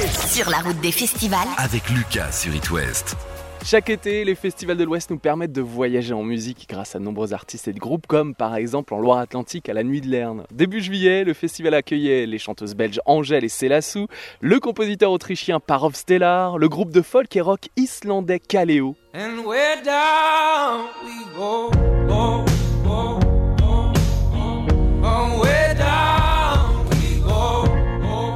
[0.00, 1.46] Sur la route des festivals.
[1.58, 3.18] Avec Lucas sur It West.
[3.62, 7.04] Chaque été, les festivals de l'Ouest nous permettent de voyager en musique grâce à de
[7.04, 10.44] nombreux artistes et de groupes, comme par exemple en Loire-Atlantique à la Nuit de Lerne.
[10.50, 14.06] Début juillet, le festival accueillait les chanteuses belges Angèle et Célassou,
[14.40, 18.96] le compositeur autrichien Parov Stellar, le groupe de folk et rock islandais Kaleo.
[19.14, 21.70] And we're down we go,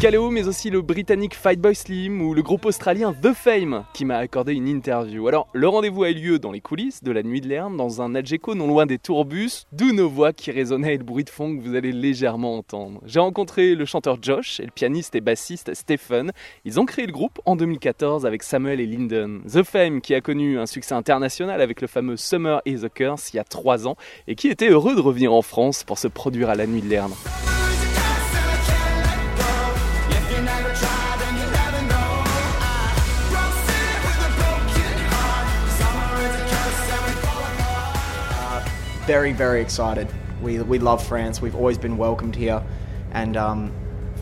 [0.00, 4.18] Kaleo, mais aussi le britannique Boy Slim ou le groupe australien The Fame qui m'a
[4.18, 5.26] accordé une interview.
[5.26, 8.00] Alors, le rendez-vous a eu lieu dans les coulisses de la Nuit de Lerne, dans
[8.00, 11.30] un Algeco non loin des tourbus, d'où nos voix qui résonnaient et le bruit de
[11.30, 13.00] fond que vous allez légèrement entendre.
[13.06, 16.30] J'ai rencontré le chanteur Josh et le pianiste et bassiste Stephen.
[16.64, 19.40] Ils ont créé le groupe en 2014 avec Samuel et Lyndon.
[19.52, 23.32] The Fame qui a connu un succès international avec le fameux Summer is a Curse
[23.32, 23.96] il y a trois ans
[24.28, 26.88] et qui était heureux de revenir en France pour se produire à la Nuit de
[26.88, 27.14] Lerne.
[39.08, 40.06] Very, very excited.
[40.42, 41.40] We, we love France.
[41.40, 42.62] We've always been welcomed here.
[43.14, 43.70] And um,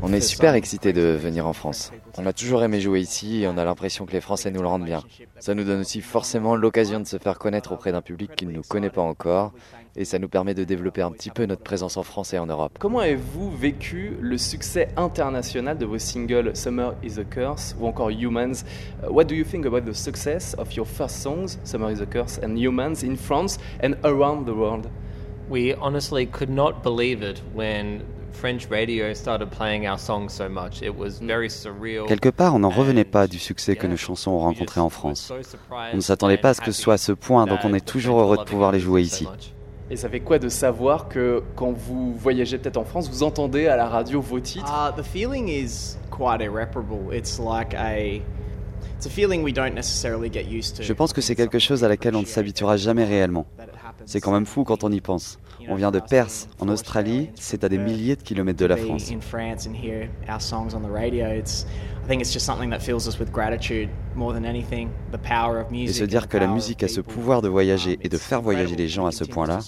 [0.00, 1.92] On est super excités de venir en France.
[2.16, 4.68] On a toujours aimé jouer ici et on a l'impression que les Français nous le
[4.68, 5.02] rendent bien.
[5.38, 8.52] Ça nous donne aussi forcément l'occasion de se faire connaître auprès d'un public qui ne
[8.52, 9.52] nous connaît pas encore
[9.96, 12.46] et ça nous permet de développer un petit peu notre présence en France et en
[12.46, 12.76] Europe.
[12.78, 18.10] Comment avez-vous vécu le succès international de vos singles Summer is a Curse ou encore
[18.10, 18.64] Humans?
[19.02, 22.06] Uh, What do you think about the success of your first songs, Summer is a
[22.06, 24.88] Curse and Humans, in France and around the world?
[25.48, 28.02] We honestly could not believe it when
[28.32, 30.82] French radio started playing our songs so much.
[30.82, 32.06] It was very surreal.
[32.06, 35.32] Quelque part, on n'en revenait pas du succès que nos chansons ont rencontré en France.
[35.92, 37.84] On ne s'attendait pas à ce que ce soit à ce point, donc on est
[37.84, 39.26] toujours heureux de pouvoir les jouer ici.
[39.90, 43.66] Et ça fait quoi de savoir que quand vous voyagez peut-être en France, vous entendez
[43.66, 44.72] à la radio vos titres?
[44.72, 47.12] Uh, the feeling is quite irreparable.
[47.12, 48.22] It's like a.
[48.96, 50.84] It's a feeling we don't necessarily get used to.
[50.84, 53.46] Je pense que c'est quelque chose à laquelle on ne s'habituera jamais réellement.
[54.06, 55.38] C'est quand même fou quand on y pense.
[55.72, 59.02] On vient de Perth, en Australie, c'est à des milliers de kilomètres de la France.
[59.02, 59.14] Et
[65.70, 65.94] music.
[65.94, 68.74] se dire the que la musique a ce pouvoir de voyager et de faire voyager
[68.74, 69.60] les gens à ce point-là,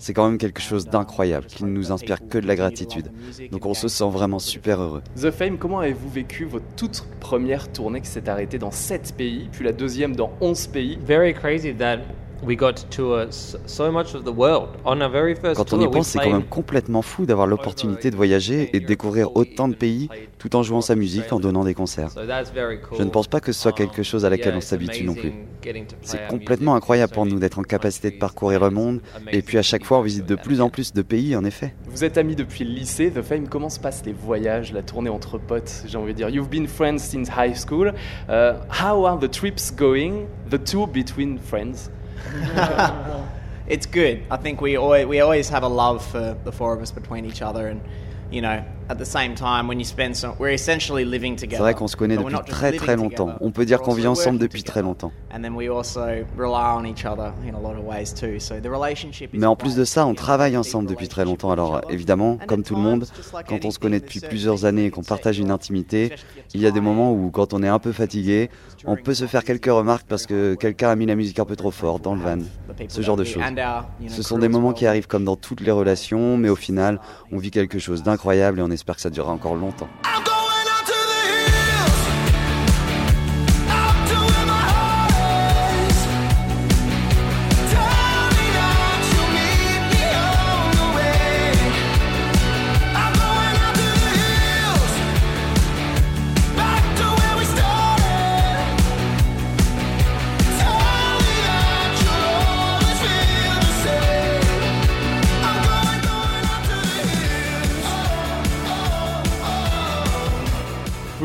[0.00, 3.12] c'est quand même quelque chose d'incroyable qui ne nous inspire que de la gratitude.
[3.52, 5.02] Donc on se sent vraiment super heureux.
[5.14, 9.48] The Fame, comment avez-vous vécu votre toute première tournée qui s'est arrêtée dans 7 pays,
[9.52, 10.98] puis la deuxième dans 11 pays?
[11.06, 11.98] Very crazy that
[12.42, 15.72] we got to tour s- so much of the world on our very first Quand
[15.72, 15.82] on tour.
[15.82, 19.34] y we pense, c'est quand même complètement fou d'avoir l'opportunité de voyager et de découvrir
[19.36, 20.08] autant de pays
[20.38, 22.10] tout en jouant sa musique, en donnant des concerts.
[22.10, 22.98] So that's very cool.
[22.98, 25.14] Je ne pense pas que ce soit quelque chose à laquelle on it's s'habitue non
[25.14, 25.32] plus.
[26.02, 28.20] C'est complètement incroyable in pour so nous many d'être en capacité de countries.
[28.20, 29.00] parcourir le monde
[29.32, 31.74] et puis à chaque fois on visite de plus en plus de pays en effet.
[31.88, 35.10] Vous êtes amis depuis le lycée, The Fame, comment se passent les voyages, la tournée
[35.10, 36.28] entre potes, j'ai envie de dire?
[36.28, 37.92] You've been friends since high school.
[38.28, 41.90] Uh, how are the trips going, the tour between friends?
[43.66, 44.24] It's good.
[44.30, 47.24] I think we always, we always have a love for the four of us between
[47.24, 47.80] each other, and
[48.30, 51.62] you know, at the same time, when you spend some, we're essentially living C'est together.
[51.62, 53.34] vrai qu'on se connaît depuis très très longtemps.
[53.40, 55.12] On peut dire qu'on vit ensemble depuis très longtemps.
[55.34, 56.00] And then we also
[56.36, 58.38] rely on each other in a lot of ways too.
[58.38, 61.50] So the relationship is Mais en plus de ça, on travaille ensemble depuis très longtemps.
[61.50, 63.06] Alors évidemment, comme tout le monde,
[63.48, 66.12] quand on se connaît depuis plusieurs années et qu'on partage une intimité,
[66.54, 68.50] il y a des moments où quand on est un peu fatigué,
[68.84, 71.56] on peut se faire quelques remarques parce que quelqu'un a mis la musique un peu
[71.56, 72.38] trop fort dans le van.
[72.88, 73.42] Ce genre de choses.
[74.08, 77.00] Ce sont des moments qui arrivent comme dans toutes les relations, mais au final,
[77.32, 79.88] on vit quelque chose d'incroyable et on espère que ça durera encore longtemps.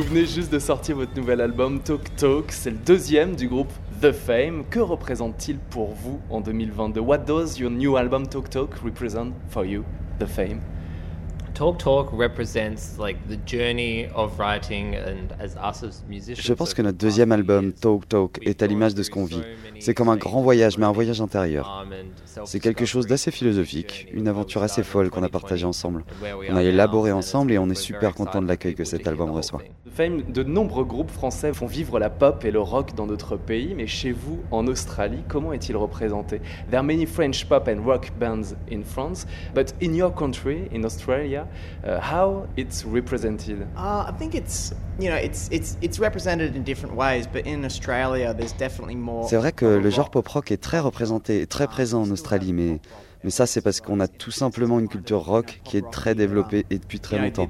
[0.01, 3.71] Vous venez juste de sortir votre nouvel album Talk Talk, c'est le deuxième du groupe
[4.01, 4.63] The Fame.
[4.67, 9.63] Que représente-t-il pour vous en 2022 What does your new album Talk Talk represent for
[9.63, 9.83] you,
[10.19, 10.61] The Fame?
[11.61, 16.43] Talk Talk represents like the journey of writing and as us as musicians.
[16.43, 19.43] Je pense que notre deuxième album, Talk Talk, est à l'image de ce qu'on vit.
[19.79, 21.85] C'est comme un grand voyage, mais un voyage intérieur.
[22.45, 26.03] C'est quelque chose d'assez philosophique, une aventure assez folle qu'on a partagée ensemble.
[26.49, 29.61] On a élaboré ensemble et on est super content de l'accueil que cet album reçoit.
[29.99, 33.85] De nombreux groupes français font vivre la pop et le rock dans notre pays, mais
[33.85, 36.39] chez vous, en Australie, comment est-il représenté?
[36.69, 40.83] There are many French pop and rock bands in France, but in your country, in
[40.85, 41.47] Australia,
[41.83, 43.67] Uh, how it's represented?
[43.75, 47.65] Uh, I think it's you know it's it's it's represented in different ways, but in
[47.65, 49.27] Australia there's definitely more.
[49.27, 52.79] C'est vrai que le genre pop rock est très représenté, très présent en Australie, mais,
[53.23, 56.65] mais ça c'est parce qu'on a tout simplement une culture rock qui est très développée
[56.69, 57.47] et depuis très longtemps.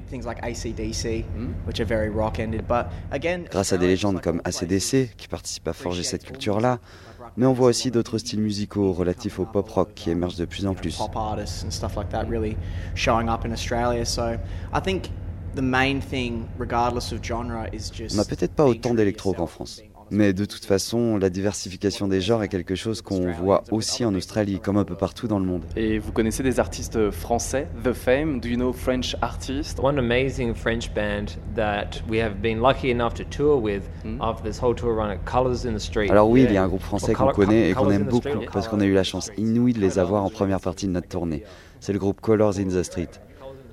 [3.50, 6.78] Grâce à des légendes comme ACDC qui participent à forger cette culture-là,
[7.36, 10.66] mais on voit aussi d'autres styles musicaux relatifs au pop rock qui émergent de plus
[10.66, 10.98] en plus.
[18.12, 19.82] On n'a peut-être pas autant d'électro qu'en France.
[20.12, 24.14] Mais de toute façon, la diversification des genres est quelque chose qu'on voit aussi en
[24.14, 25.62] Australie, comme un peu partout dans le monde.
[25.74, 29.78] Et vous connaissez des artistes français, The Fame, do you know French artists?
[29.82, 33.84] One amazing French band that we have been lucky enough to tour with
[34.20, 36.10] after this whole tour run at Colors in the Street.
[36.10, 38.68] Alors oui, il y a un groupe français qu'on connaît et qu'on aime beaucoup parce
[38.68, 41.42] qu'on a eu la chance inouïe de les avoir en première partie de notre tournée.
[41.80, 43.08] C'est le groupe Colors in the Street.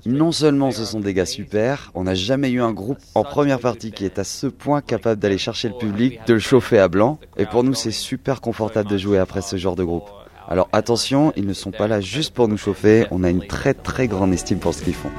[0.06, 3.60] Non seulement ce sont des gars super, on n'a jamais eu un groupe en première
[3.60, 6.88] partie qui est à ce point capable d'aller chercher le public, de le chauffer à
[6.88, 10.08] blanc, et pour nous c'est super confortable de jouer après ce genre de groupe.
[10.48, 13.74] Alors attention, ils ne sont pas là juste pour nous chauffer, on a une très
[13.74, 15.10] très grande estime pour ce qu'ils font.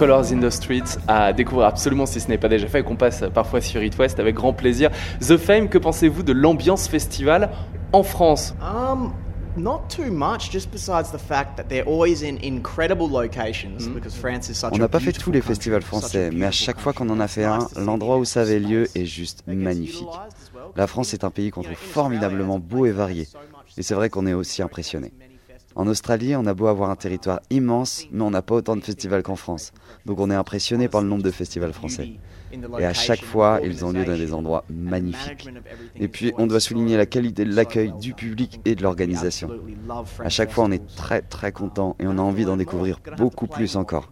[0.00, 2.96] Colors in the Streets à découvrir absolument si ce n'est pas déjà fait et qu'on
[2.96, 4.88] passe parfois sur It West avec grand plaisir.
[5.20, 7.50] The Fame, que pensez-vous de l'ambiance festival
[7.92, 8.54] en France?
[8.62, 9.12] Um,
[9.58, 14.48] not too much, just besides the fact that they're always in incredible locations because France
[14.48, 16.94] is such On a n'a pas fait tous les festivals français, mais à chaque fois
[16.94, 20.08] qu'on en a fait un, l'endroit où ça avait it's lieu est juste magnifique.
[20.76, 23.28] La France est un pays qu'on trouve formidablement beau et varié,
[23.76, 25.12] et c'est vrai qu'on est aussi impressionné.
[25.76, 28.80] En Australie, on a beau avoir un territoire immense, mais on n'a pas autant de
[28.80, 29.72] festivals qu'en France.
[30.04, 32.12] Donc on est impressionné par le nombre de festivals français.
[32.78, 35.48] Et à chaque fois, ils ont lieu dans des endroits magnifiques.
[35.96, 39.50] Et puis, on doit souligner la qualité de l'accueil du public et de l'organisation.
[40.18, 43.46] À chaque fois, on est très très content et on a envie d'en découvrir beaucoup
[43.46, 44.10] plus encore.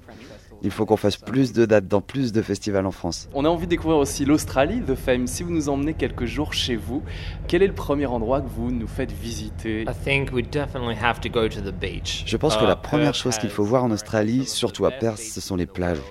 [0.62, 3.28] Il faut qu'on fasse plus de dates dans plus de festivals en France.
[3.32, 5.26] On a envie de découvrir aussi l'Australie, The Fame.
[5.26, 7.02] Si vous nous emmenez quelques jours chez vous,
[7.46, 9.82] quel est le premier endroit que vous nous faites visiter?
[9.82, 12.24] I think we definitely have to go to the beach.
[12.26, 14.90] Je pense que Uh, la première Perth chose qu'il faut voir en Australie, surtout à
[14.90, 16.02] Perth, ce sont les plages.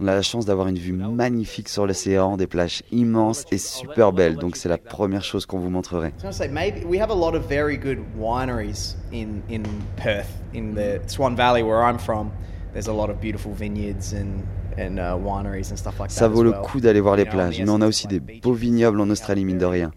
[0.00, 4.12] On a la chance d'avoir une vue magnifique sur l'océan, des plages immenses et super
[4.12, 6.08] belles, donc c'est la première chose qu'on vous montrerait.
[6.08, 9.62] I was gonna say maybe we have a lot of very good wineries in in
[9.96, 12.30] Perth, in the Swan Valley where I'm from.
[12.72, 14.44] There's a lot of beautiful vineyards and
[14.78, 16.14] and uh, wineries and stuff like that.
[16.14, 19.00] Ça vaut le coup d'aller voir les plages, mais on a aussi des beaux vignobles
[19.00, 19.90] en Australie, mine de rien.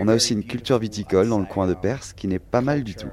[0.00, 2.82] On a aussi une culture viticole dans le coin de Perse qui n'est pas mal
[2.82, 3.08] du tout.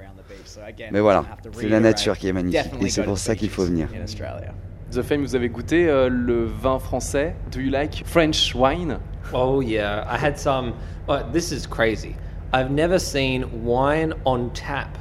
[0.91, 3.19] Mais voilà, we'll have to c'est la nature qui est magnifique, et c'est pour to
[3.19, 3.87] ça qu'il faut venir.
[3.95, 4.53] in Australia.
[4.91, 7.35] The Fame, vous avez goûté euh, le vin français?
[7.51, 8.99] Do you like French wine?
[9.33, 10.73] Oh yeah, I had some.
[11.07, 12.15] Oh, this is crazy.
[12.53, 14.97] I've never seen wine on tap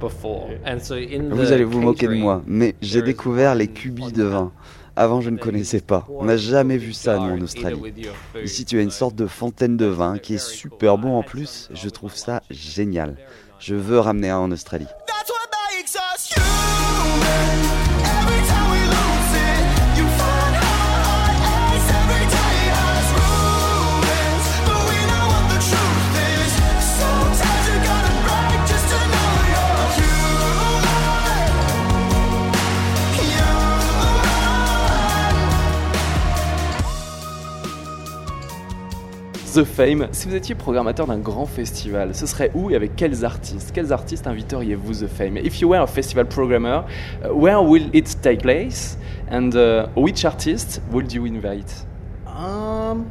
[0.00, 3.68] before, and so in the Vous allez vous moquer de moi, mais j'ai découvert les
[3.68, 4.52] cubis de vin.
[4.98, 6.06] Avant, je ne connaissais pas.
[6.08, 7.80] On n'a jamais vu ça, nous, en Australie.
[8.42, 11.68] Ici, tu as une sorte de fontaine de vin qui est super bon en plus.
[11.74, 13.16] Je trouve ça génial.
[13.58, 14.86] Je veux ramener un en Australie.
[15.06, 17.65] That's what makes us human.
[39.56, 43.24] The Fame, si vous étiez programmateur d'un grand festival, ce serait où et avec quels
[43.24, 43.72] artistes?
[43.72, 45.38] Quels artistes inviteriez-vous The Fame?
[45.38, 46.82] If you were a festival programmer,
[47.24, 48.98] uh, where will it take place?
[49.30, 51.72] And uh, which artist would you invite?
[52.26, 53.06] Um,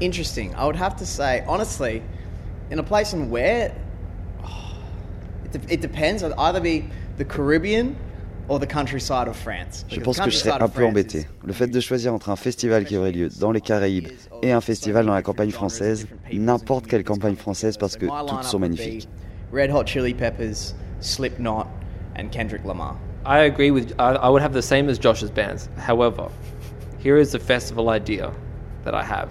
[0.00, 0.54] interesting.
[0.54, 2.02] I would have to say, honestly,
[2.70, 3.74] in a place and where,
[5.46, 6.22] it, de- it depends.
[6.22, 6.84] It'd either be
[7.16, 7.96] the Caribbean
[8.48, 9.84] or the countryside of France.
[9.88, 11.26] Je pense que je serais un peu embêté.
[11.44, 14.08] Le fait de choisir entre un festival qui aurait lieu dans les Caraïbes
[14.42, 18.58] et un festival dans la campagne française, n'importe quelle campagne française parce que toutes sont
[18.58, 19.08] magnifiques.
[19.52, 21.66] Red Hot Chili Peppers, Slipknot,
[22.16, 22.96] and Kendrick Lamar.
[23.24, 23.92] I agree with.
[23.98, 25.68] I, I would have the same as Josh's bands.
[25.76, 26.28] However,
[26.98, 28.32] here is the festival idea
[28.84, 29.28] that I have.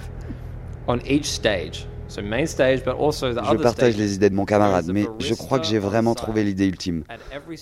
[0.87, 4.43] On each stage, So main stage, but also the Je partage les idées de mon
[4.43, 7.05] camarade, mais je crois que j'ai vraiment trouvé l'idée ultime.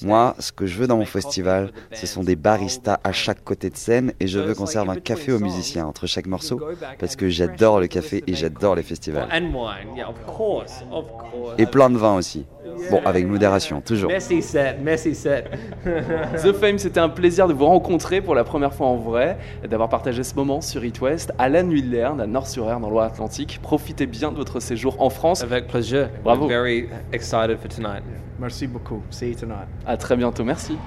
[0.02, 3.70] Moi, ce que je veux dans mon festival, ce sont des baristas à chaque côté
[3.70, 6.60] de scène et je veux qu'on serve un café aux musiciens entre chaque morceau
[6.98, 9.28] parce que j'adore le café et j'adore les festivals.
[9.32, 11.54] And wine, yeah, of course, of course.
[11.60, 12.48] Et plein de vin aussi.
[12.90, 14.10] Bon, avec modération, toujours.
[14.10, 15.50] Messy set, messy set.
[15.86, 19.68] The Fame, c'était un plaisir de vous rencontrer pour la première fois en vrai, et
[19.68, 22.90] d'avoir partagé ce moment sur It West à la nuit de l'Erne, à Nord-sur-Erne, dans
[22.90, 23.60] Loire-Atlantique.
[23.62, 25.44] Profitez bien de votre séjour en France.
[25.44, 26.10] Avec plaisir.
[26.24, 26.48] Bravo.
[26.48, 28.04] Very excited for tonight.
[28.40, 29.04] Merci beaucoup.
[29.12, 29.68] See you tonight.
[29.86, 30.78] À très bientôt, merci.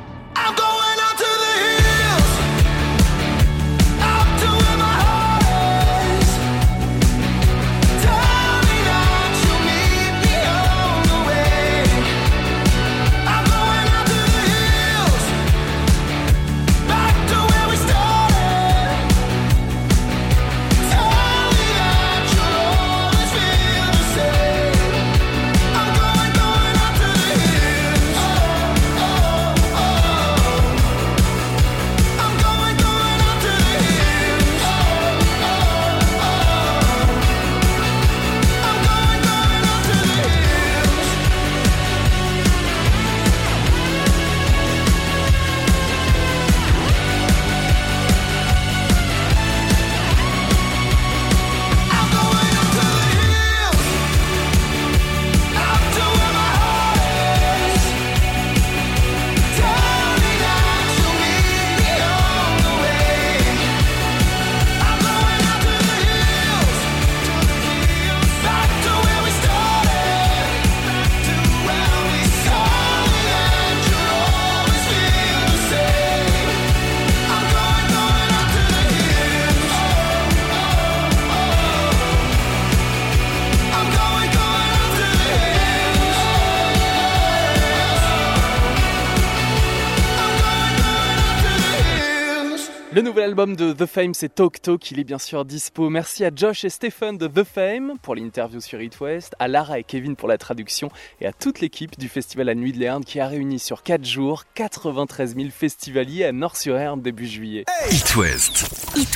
[92.95, 94.91] Le nouvel album de The Fame, c'est Talk Talk.
[94.91, 95.89] Il est bien sûr dispo.
[95.89, 99.79] Merci à Josh et Stephen de The Fame pour l'interview sur It West, à Lara
[99.79, 103.03] et Kevin pour la traduction et à toute l'équipe du festival La Nuit de l'Erne
[103.03, 107.65] qui a réuni sur 4 jours 93 000 festivaliers à Nord-sur-Erne début juillet.
[107.91, 108.67] It West.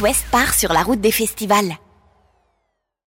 [0.00, 1.76] West part sur la route des festivals.